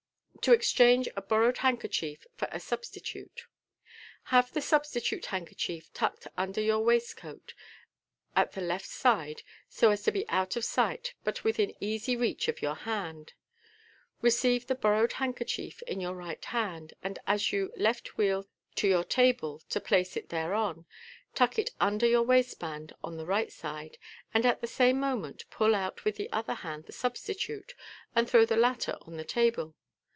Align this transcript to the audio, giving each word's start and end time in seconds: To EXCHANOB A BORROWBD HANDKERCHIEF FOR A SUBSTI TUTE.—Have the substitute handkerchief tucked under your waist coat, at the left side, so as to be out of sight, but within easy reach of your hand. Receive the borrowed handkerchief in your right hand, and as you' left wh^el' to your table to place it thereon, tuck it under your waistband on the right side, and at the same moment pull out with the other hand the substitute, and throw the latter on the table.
To 0.45 0.53
EXCHANOB 0.53 1.05
A 1.15 1.21
BORROWBD 1.21 1.57
HANDKERCHIEF 1.59 2.25
FOR 2.35 2.47
A 2.51 2.59
SUBSTI 2.59 2.99
TUTE.—Have 2.99 4.51
the 4.53 4.61
substitute 4.61 5.27
handkerchief 5.27 5.93
tucked 5.93 6.25
under 6.35 6.59
your 6.59 6.79
waist 6.79 7.15
coat, 7.15 7.53
at 8.35 8.53
the 8.53 8.61
left 8.61 8.87
side, 8.87 9.43
so 9.69 9.91
as 9.91 10.01
to 10.01 10.11
be 10.11 10.27
out 10.29 10.55
of 10.55 10.65
sight, 10.65 11.13
but 11.23 11.43
within 11.43 11.75
easy 11.79 12.15
reach 12.15 12.47
of 12.47 12.59
your 12.59 12.73
hand. 12.73 13.33
Receive 14.23 14.65
the 14.65 14.73
borrowed 14.73 15.13
handkerchief 15.13 15.83
in 15.83 16.01
your 16.01 16.15
right 16.15 16.43
hand, 16.45 16.95
and 17.03 17.19
as 17.27 17.53
you' 17.53 17.71
left 17.77 18.17
wh^el' 18.17 18.47
to 18.77 18.87
your 18.87 19.03
table 19.03 19.61
to 19.69 19.79
place 19.79 20.17
it 20.17 20.29
thereon, 20.29 20.87
tuck 21.35 21.59
it 21.59 21.69
under 21.79 22.07
your 22.07 22.23
waistband 22.23 22.93
on 23.03 23.15
the 23.17 23.27
right 23.27 23.51
side, 23.51 23.99
and 24.33 24.43
at 24.47 24.59
the 24.59 24.65
same 24.65 24.99
moment 24.99 25.45
pull 25.51 25.75
out 25.75 26.03
with 26.03 26.15
the 26.15 26.31
other 26.31 26.55
hand 26.55 26.85
the 26.87 26.91
substitute, 26.93 27.75
and 28.15 28.27
throw 28.27 28.43
the 28.43 28.57
latter 28.57 28.97
on 29.03 29.17
the 29.17 29.23
table. 29.23 29.75